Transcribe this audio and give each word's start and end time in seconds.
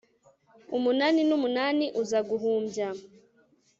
Umunani 0.77 1.21
numunani 1.29 1.85
uza 2.01 2.19
guhumbya 2.29 2.87